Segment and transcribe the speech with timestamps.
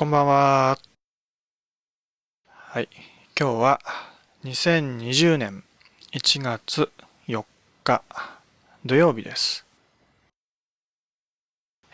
[0.00, 0.78] こんばんは。
[2.48, 2.88] はい。
[3.38, 3.80] 今日は
[4.44, 5.62] 2020年
[6.14, 6.90] 1月
[7.28, 7.44] 4
[7.84, 8.02] 日
[8.86, 9.66] 土曜日です。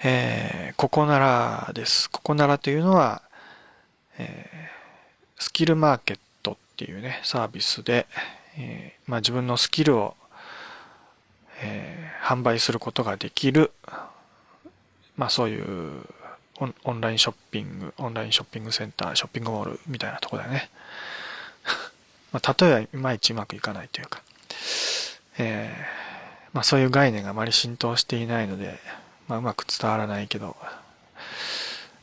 [0.05, 2.09] えー、ここならです。
[2.09, 3.23] ここならというのは、
[4.19, 8.07] えー、スキルマーケットっていうね、サービスで、
[8.57, 10.15] えー、まあ、自分のスキルを、
[11.61, 13.73] えー、販売することができる、
[15.17, 16.05] まあそういう
[16.59, 20.71] オンラインショッピング、オンラインショッピングセンター、ショッピングモールみたいなとこだよね。
[22.33, 24.23] まあ、例えはいまいちうまくいかないというか、
[25.39, 28.79] えー、まあ、そういう概念があまり浸透していないので、
[29.29, 30.57] まあ、うまく伝わらないけど、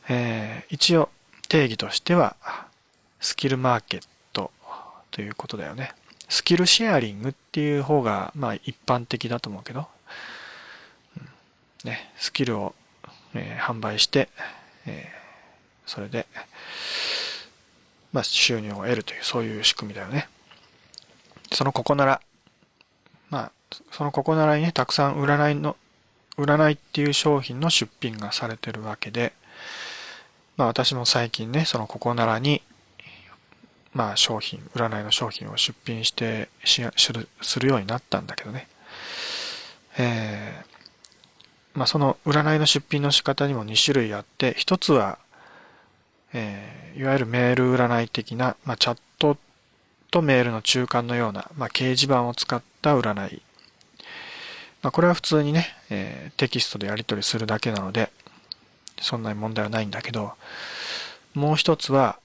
[0.08, 1.10] えー、一応
[1.48, 2.36] 定義としては、
[3.20, 4.52] スキルマーケット
[5.10, 5.94] ということだよね。
[6.28, 9.88] スキルシェアリングっていう方が、まあ一般的だと思うけど、
[11.16, 12.74] うん、ね、スキルを
[13.34, 14.28] えー、販売して、
[14.86, 16.26] えー、それで、
[18.12, 20.28] まあ、収入を得るという、そういう仕組みだよね。
[21.52, 22.20] そのここなら、
[23.30, 23.52] まあ、
[23.90, 25.76] そのここならにね、たくさん占いの、
[26.36, 29.32] 占いっていう商品の出品がされてるわけで、
[30.56, 32.62] まあ私も最近ね、そのここならに、
[33.92, 36.82] まあ商品、占いの商品を出品してし
[37.42, 38.68] するようになったんだけどね。
[39.96, 40.73] えー、
[41.74, 45.18] まあ、その占いの出品の仕方にも2種類あって、一つは、
[46.32, 49.36] えー、いわゆるメール占い的な、まあ、チャット
[50.10, 53.42] とメールの中間のような、まあ、掲示板を使った占い。
[54.82, 58.10] まあ、これは普通にね、えー、テキストでやり取りするだけなので、
[59.00, 60.32] そんなに問題はないんだけど、
[61.34, 62.18] もう一つは、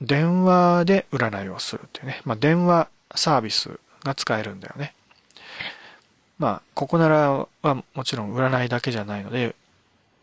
[0.00, 4.94] 電話で占いをするっていうね、まあ、電話サービスが使えるんだよね。
[6.42, 9.54] まあ、ここならはもちろん占いだけじゃないので、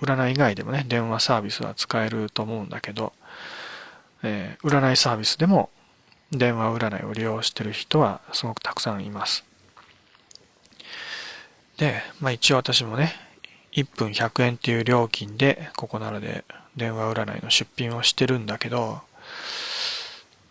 [0.02, 3.14] 占い以外でもね、電話サービスは使えると思うんだけど、
[4.24, 5.70] えー、占いサービスでも
[6.30, 9.46] 電話占いを利用してる人はすごくたくさんいます。
[11.78, 13.14] で、まあ一応私もね、
[13.72, 16.44] 1分100円っていう料金で、ここならで
[16.76, 19.00] 電話占いの出品をしてるんだけど、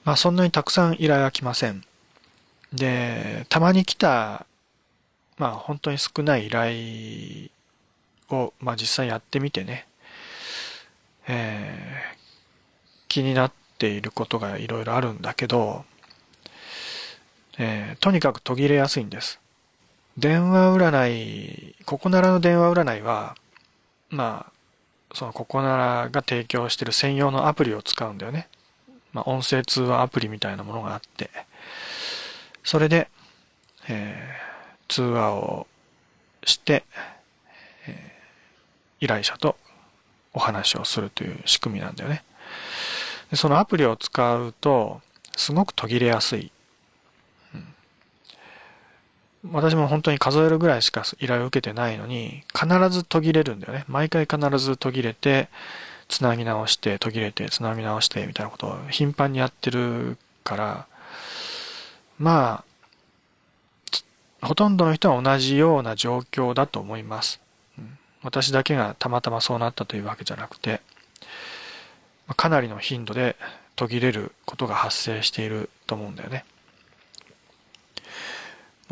[0.05, 1.85] まあそんなにたくさん依頼は来ません。
[2.73, 4.47] で、たまに来た
[5.39, 7.51] まあ本当に少ない依頼
[8.31, 9.87] を、まあ実際やってみてね、
[11.29, 12.17] えー、
[13.09, 15.85] 気になっていることがいろいろあるんだけど、
[17.59, 19.41] えー、とにかく途切れやすいんです。
[20.17, 23.37] 電話占い、ここならの電話占いは、
[24.11, 28.49] まあ、そのここならが提供している専用のアプリを使うんだよね。
[29.13, 31.31] まあ、音声通話アプリみたいなものがあって、
[32.65, 33.09] それで、
[33.89, 34.48] えー
[34.89, 35.67] 通話を
[36.45, 36.85] して、
[37.87, 39.57] えー、依頼者と
[40.33, 42.25] お話をするという仕組みなんだよね。
[43.31, 45.01] でそのアプリを使うと、
[45.37, 46.51] すごく途切れやすい。
[49.45, 53.85] うん、私も本当に数えるぐらいしか依頼を受けてないのに、必ず途切れるんだよね。
[53.87, 55.49] 毎回必ず途切れて、
[56.09, 60.87] つなぎ直して、途切れて、つなぎ直して、みたいなことを頻繁にやってるから、
[62.19, 62.68] まあ、
[64.41, 67.41] ほとんどの人は同じような状況だと思います。
[68.23, 70.81] 私だけがたまたまそうなったというわけじゃなくて、
[72.37, 73.37] かなりの頻度で
[73.77, 76.45] 途切れることが発生していると思うんだよね。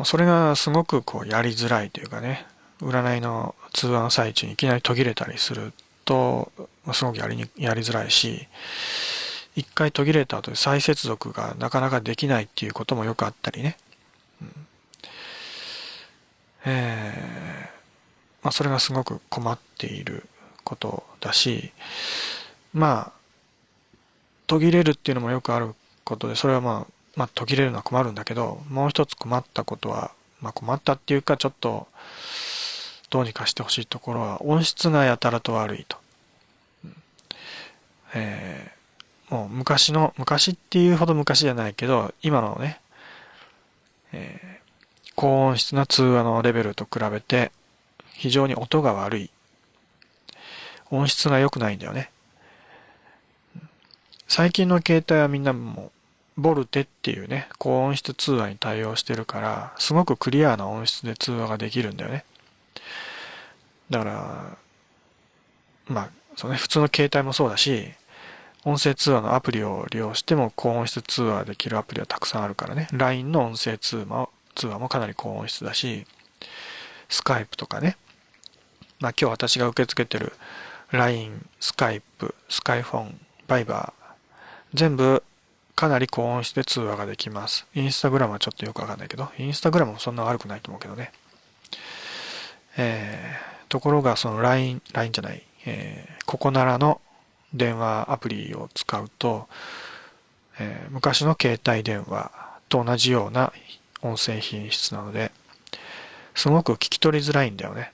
[0.03, 2.45] それがすごくこうやりづらいというかね、
[2.81, 5.73] 占いの通話の最中にいきなり途切れたりする
[6.05, 6.51] と、
[6.93, 8.47] すごくやりにやりづらいし、
[9.55, 13.77] 一回途切れた後で再接続がなかなかできないっていうこともよくあったりね。
[16.65, 17.77] えー、
[18.43, 20.23] まあ、それがすごく困っている
[20.63, 21.71] ことだし、
[22.73, 23.11] まあ、
[24.47, 31.87] 途切れるっていうのもよくあることで、それはまあ、まあ、途切れるのは困るんだけど、もう一つ困ったことは、まあ、困ったっていうか、ちょっと、
[33.09, 35.97] どうにかしてほしいところは、音質がやたらと悪いと。
[38.13, 42.79] えー、もう昔の、昔っていうほど昔じゃないけど、今のね、
[44.11, 44.56] えー
[45.17, 47.51] 高音質な通話のレベルと比べて
[48.13, 49.31] 非常に音が悪い。
[50.91, 52.11] 音質が良くないんだよね。
[54.27, 55.91] 最近の携帯はみんなも
[56.37, 62.23] ボルテっていうね、高音質通話に対応してるから、すごくクリアな音質で通話ができるんだよね。
[63.89, 64.57] だから、
[65.87, 67.91] まあ、そのね、普通の携帯もそうだし、
[68.65, 72.87] 音声通話のアプリを利用しても高音質通話できるアプリはたくさんあるからね。
[72.91, 76.05] LINE の音声通話通話もかなり高音質だし、
[77.09, 77.95] スカイプとかね。
[78.99, 80.33] まあ今日私が受け付けてる
[80.91, 84.15] LINE、スカイプ、スカイフォン、バイバー、
[84.73, 85.23] 全部
[85.75, 87.67] かなり高音質で通話ができます。
[87.75, 91.11] インスタグラムはちょっとよくわかんないけど、インスタグラムもそんな悪くないと思うけどね。
[92.77, 96.99] えー、ところがその LINE、LINE じゃない、えー、ここならの
[97.53, 99.47] 電話アプリを使うと、
[100.59, 102.31] えー、昔の携帯電話
[102.69, 103.53] と同じような
[104.01, 105.31] 音声品質なので、
[106.35, 107.91] すごく聞き取りづらいんだよね。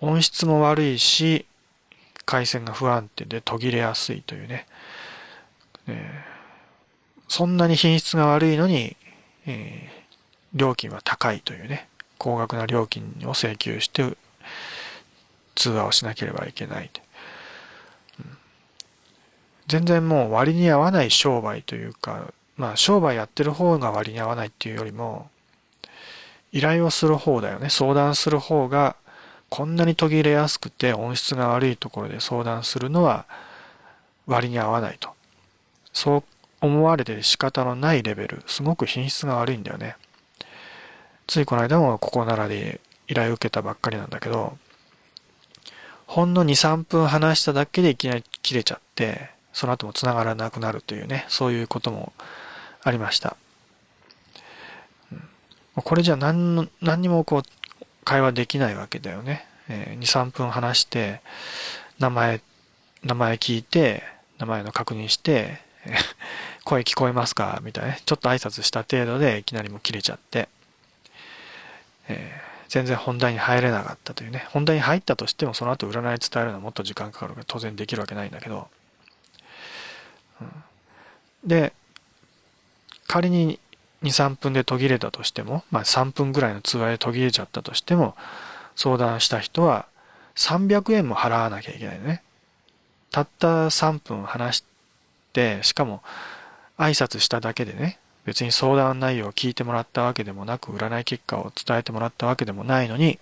[0.00, 1.44] 音質も悪いし、
[2.24, 4.66] 回線が不安定で途切れやすいというね。
[5.88, 8.96] えー、そんなに品質が悪いのに、
[9.46, 11.88] えー、料金は高いというね。
[12.18, 14.16] 高額な料金を請求して
[15.54, 16.90] 通話をしなければいけない。
[19.66, 25.30] 全然もう割に合わない商売というか、まあ商売やってる方が割に合わないっていうよりも、
[26.52, 27.70] 依頼をする方だよね。
[27.70, 28.96] 相談する方が、
[29.48, 33.24] こんなに途切れやすくて音質が悪いところで相談するのは
[34.26, 35.10] 割に合わないと。
[35.94, 36.24] そう
[36.60, 39.96] 思われて仕方のないレベル、すごく品質が悪いんだよね。
[41.26, 44.58] ついこの間もここならで依頼を受けたばっかりなんだけど、
[46.06, 52.12] ほんの2、3分話しただけでいきなり切れちゃって、その後も繋がらなくなるというね、そういうことも
[52.88, 53.36] ありました。
[55.76, 57.42] これじゃ何の何にもこう
[58.04, 59.46] 会話できないわけだよね。
[59.68, 61.20] えー、2、3分話して、
[61.98, 62.40] 名前、
[63.04, 64.02] 名前聞いて、
[64.38, 65.60] 名前の確認して、
[66.64, 67.60] 声聞こえますか？
[67.62, 68.00] みたいなね。
[68.06, 70.48] ちょっと挨拶した程度でいきなりもう切れちゃって、
[72.08, 74.46] えー、全然本題に入れなかったというね。
[74.48, 78.68] 本題に入ったとしてもその後占い伝えるのはもっと時間かかるから当然できるわけないんだけど、
[80.40, 80.64] うん、
[81.44, 81.74] で、
[83.08, 83.58] 仮に
[84.04, 88.14] 2、3分で途切れたとしても、まあ3分ぐらいの通話で途切れちゃったとしても、
[88.76, 89.86] 相談した人は
[90.36, 92.22] 300円も払わなきゃいけないね。
[93.10, 94.64] たった3分話し
[95.32, 96.02] て、しかも
[96.78, 103.18] 挨拶しただけでね、別に相談内容を聞いてもらったわけでもなく、占い結果を伝えてもらったわけでもないのに、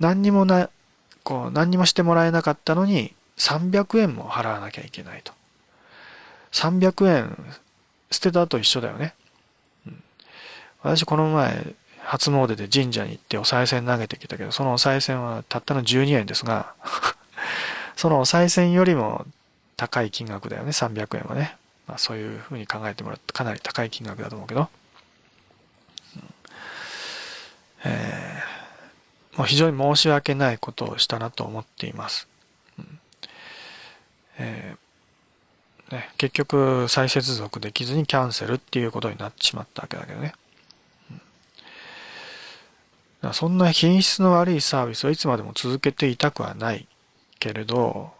[0.00, 0.68] 何にもな、
[1.22, 5.32] こう、何にもしてもらえなかったのに、300円も払わなきゃいけないと。
[6.52, 7.54] 300円
[8.14, 9.14] 捨てたと一緒だよね。
[9.86, 10.02] うん
[10.82, 16.74] 私この前、初詣で神社に行ってお賽銭投げてきたけど、そのお賽銭はたったの12円ですが
[17.96, 19.26] そのお賽銭よりも
[19.76, 21.56] 高い金額だよね、300円はね。
[21.86, 24.68] まあそういうふうに考えてもらってかなり高い金額だと思うけど。
[26.16, 26.34] うん、
[27.84, 32.28] えー、もう非常に申し訳ないことをしたなと思っています。
[32.78, 32.98] うん
[34.38, 34.83] えー
[35.90, 40.34] ね、結局再接続できずにキャンセルっていうことになってしまったわけだけどね。
[43.22, 43.32] うん。
[43.34, 46.86] そんな品質の悪いサービスをいつまでも続けていたくはない
[47.38, 48.12] けれど、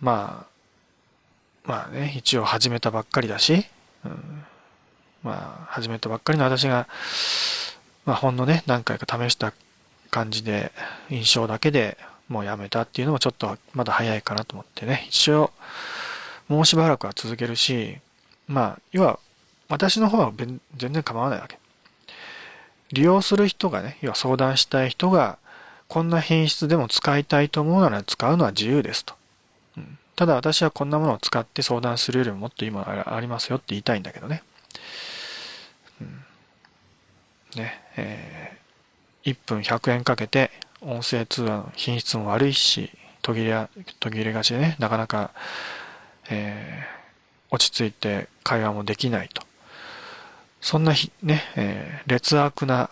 [0.00, 3.66] まあ、まあね、一応始めたばっかりだし、
[4.04, 4.44] うん、
[5.22, 6.88] まあ、始めたばっかりの私が、
[8.04, 9.52] まあ、ほんのね、何回か試した
[10.10, 10.72] 感じで、
[11.10, 11.98] 印象だけで
[12.28, 15.52] もうやめたっていうのもちょっとまだ早いかなと思ってね、一応、
[16.48, 17.98] もうしばらくは続けるし、
[18.46, 19.18] まあ、要は、
[19.68, 20.60] 私の方は全
[20.92, 21.58] 然構わないわけ。
[22.92, 25.38] 利用する人がね、要は相談したい人が、
[25.88, 29.14] こんな品質でも使いたいと思うなら使うのは自由ですと。
[29.76, 34.42] うん、ただ私はこんなものを使って相談するよりももっといいものありますよって言いたいんだけどね。
[36.00, 36.24] うん、
[37.62, 40.50] ね、えー、1分100円かけて
[40.82, 42.90] 音声通話の品質も悪いし、
[43.22, 43.68] 途切れ、
[43.98, 45.32] 途切れがちでね、なかなか、
[46.30, 49.42] えー、落ち着いて会話もできないと。
[50.60, 50.92] そんな
[51.22, 52.90] ね、えー、劣悪な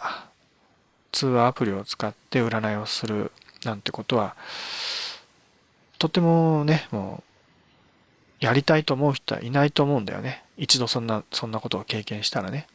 [1.12, 3.32] 通話アプリを使って占いをする
[3.64, 4.36] なんてことは、
[5.98, 10.44] とてもね、もう、やりたいと思う人はいないと思うんだよね。
[10.56, 12.66] 一度そんな、そんなことを経験したらね。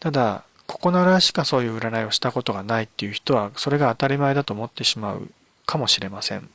[0.00, 5.28] ただ、ここならしかそういう占いをしたことがないっていう人は、それが当たり前だと思ってしまう
[5.66, 6.48] かもしれません。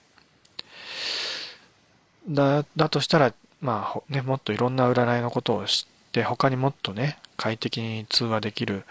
[2.29, 8.83] だ、だとしたら、まあね、もっといろんな占いのことを知って、他にもっとね、快適に通話できる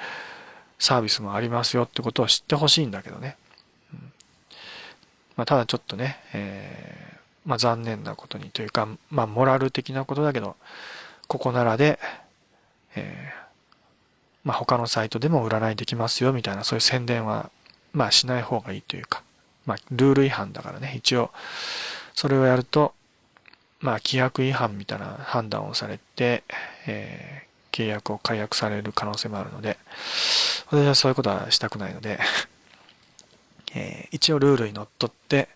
[0.79, 3.37] サービスもありますよってことを知ってほしいんだけどね。
[3.93, 4.13] うん、
[5.37, 10.57] まあ、ただちょっとね、えー、まあ、残念なことにというか、まあ、モラル的なことだけど、
[11.29, 11.99] ここならで、
[12.95, 13.47] えー、
[14.45, 17.51] まあ、他のサイトでも占いできますよみたいなそういう宣伝は、
[17.93, 19.23] まあ、しない方がいいというか、
[19.65, 21.31] まあ、ルール違反だからね、一応、
[22.15, 22.95] それをやると、
[23.87, 26.43] まあ、規約違反みたいな判断をされて、
[26.89, 29.79] え契約を解約される可能性もあるので、
[30.73, 32.19] 私はそういうことはしたくないので、
[33.77, 35.49] えー、一応ルールにのっとって、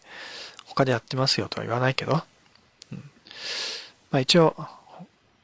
[0.65, 2.23] 他でやってますよとは言わないけど、
[2.93, 3.11] うん。
[4.13, 4.55] まあ、一応、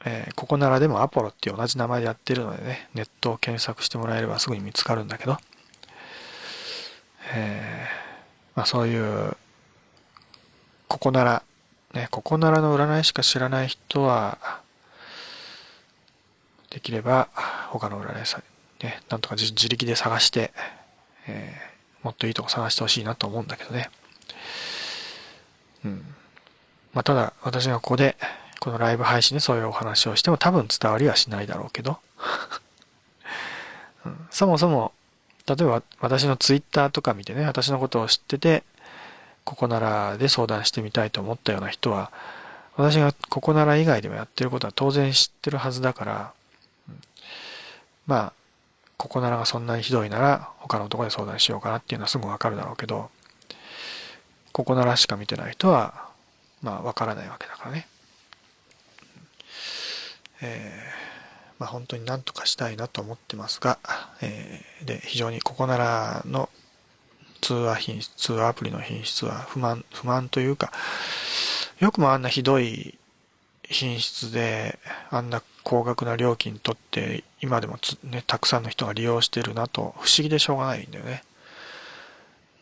[0.05, 5.37] えー、ここならでもアポロっていう同じ名前でやってるのでね、ネットを検索してもらえればすぐに見つかるんだけど、
[7.33, 9.35] えー、まあ、そういう、
[10.87, 11.43] ここなら、
[11.93, 14.61] ね、ここならの占いしか知らない人は、
[16.69, 17.29] できれば
[17.69, 18.43] 他の占いさん、
[18.83, 20.51] ね、なんとか自力で探して、
[21.27, 23.89] えー、もっといいとこ探してほしいなと思うんだけどね。
[25.85, 26.05] うん。
[26.93, 28.15] まあ、ただ、私がここで、
[28.59, 31.99] このライブ配信でそういうお話をしても多分伝わりはしないだろうけど、
[34.05, 34.93] うん、そもそも、
[35.45, 38.63] 例えば私のツイッターとか見てね、私のことを知ってて、
[39.47, 42.11] ここならで相談してみたいと思ったような人は、
[42.75, 46.33] 私がここなら以外でもやってることは当然知ってるはずだから、
[46.89, 46.99] うん、
[48.07, 48.33] まあ、
[48.97, 53.09] ここならがそんなにひどいなら他のとこで相談しようかなっていうのはすぐわかるだろうけど、
[54.51, 56.09] ここならしか見てない人は、
[56.61, 57.87] まあわからないわけだからね。
[60.41, 63.79] えー、まあ本当になんとかしたいなと思ってますが、
[64.21, 66.49] えー、で、非常にここならの
[67.37, 70.71] 通話品質、通話アプリの品質は不満、不満というか、
[71.79, 72.97] よくもあんなひどい
[73.63, 74.79] 品質で、
[75.09, 81.23] あんな高額な料金取って、今でもね、たくさんの人が利用してるなと、不思議でしょうがないんだよね。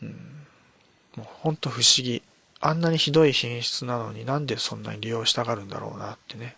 [0.02, 0.10] うん、
[1.16, 2.22] もうほんと不思議。
[2.60, 6.56] あんなにひどい品質なのになんでそんなに利用したがるんだろうなってね。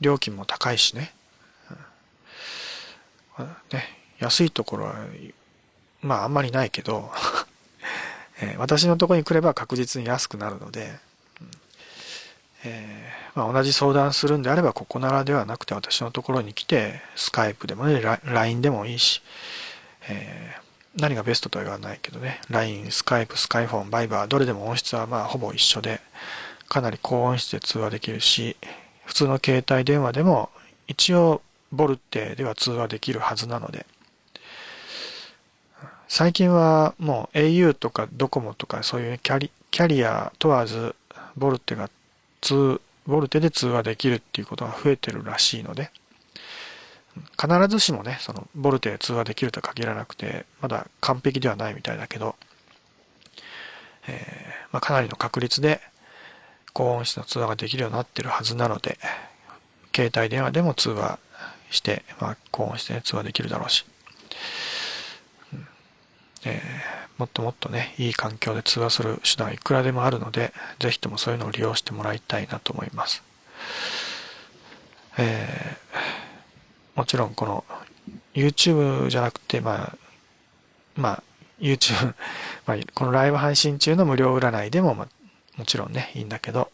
[0.00, 1.14] 料金も高いしね。
[3.38, 3.84] うん、ね
[4.18, 4.96] 安いところは
[6.04, 7.10] まああんまりないけど
[8.40, 10.92] え私のとこに来れば確実に安くなるので、
[12.64, 19.22] えー、まあ、同じ相談するんであればここならではなくて私のところに来てスカイプでもね LINE でもいいし、
[20.08, 26.00] えー、何がベストとは言わないけどね LINE、スカイプ、スカイフォン、バイバーどれでも音質はまあほぼ一緒で
[26.68, 28.56] かなり高音質で通話できるし
[29.04, 30.50] 普通の携帯電話でも
[30.86, 31.40] 一応
[31.72, 33.86] ボルテでは通話できるはずなので
[36.08, 40.94] 最近はもう au とかドコモとかそういうキャリキャリア問わず
[41.36, 41.90] ボルテが
[42.40, 45.90] 通、ボルテで通話できるっていうことが増えてるらしいので、
[47.40, 52.36] 必ずしもね、そのボルテで通話できるとは限らなくて、まだ完璧ではないみたいだけど、
[54.06, 55.80] えー、まあ、かなりの確率で
[56.72, 58.98] 高音質の通話ができるようになってるはずなので、
[59.94, 61.18] 携帯電話でも通話
[61.70, 63.84] して、まあ、高音質で通話できるだろうし、
[66.44, 73.22] えー、もっともっとね、いい環境で通話する手段はいくらでもあるので、ぜひともそういうのを利用してもらいたいなと思います。
[75.16, 77.64] えー、もちろんこの
[78.34, 79.96] YouTube じゃなくて、まあ、
[80.96, 81.22] まあ、
[81.60, 82.14] YouTube、
[82.66, 85.08] まあ、このライブ配信中の無料占いでも、まあ、
[85.56, 86.70] もちろんね、いいんだけど、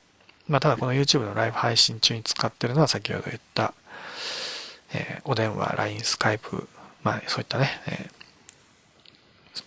[0.49, 3.75] まあ、ただこの YouTube のライブ配信中に使ってるのは先ほど言った、
[4.93, 6.67] えー、お電話、LINE、Skype、
[7.05, 8.20] まあ、そういったね、えー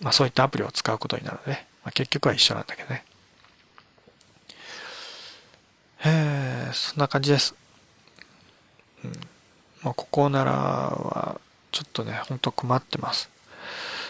[0.02, 3.04] まあそういったアプリを使うことになるので、まあ、結局は一緒なんだけどね。
[6.06, 7.56] えー、そんな感じです。
[9.04, 9.12] うん。
[9.84, 11.40] まあここならは、
[11.72, 13.30] ちょっとね、ほんと困ってます。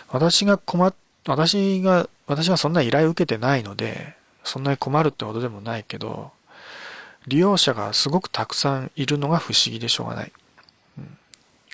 [0.10, 0.94] 私が困っ、
[1.26, 6.32] 私が、私はそんな依頼を受けてないので、そんなに困るってほどでもないけど、
[7.28, 10.32] 利用者がすごくたくさんいるのが不思議でしょうがない。
[10.98, 11.18] うん、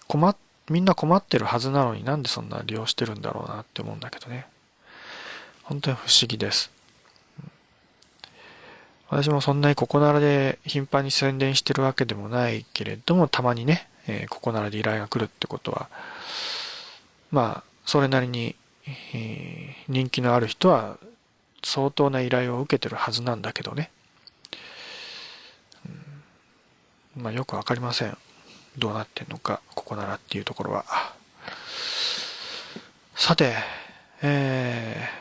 [0.08, 0.36] 困っ
[0.70, 4.46] みんな困ってるはずなのになんでそんな利用してるんだろうなって思うんだけどね。
[5.64, 6.72] 本当に不思議です。
[9.10, 15.90] 私もそんなにここならで頻繁に宣伝してるわけでもないけれども、たまにね、えー、ここならで依頼が来るってことは、
[17.32, 18.56] まあ、それなりに、
[19.14, 20.98] えー、人気のある人は
[21.64, 23.92] 相当な依頼を受けてるはずなんだけどね。
[27.16, 28.18] うん、まあよくわかりません。
[28.78, 30.86] どうなってんのか、ここならっていうところは。
[33.16, 33.54] さて、
[34.22, 35.19] えー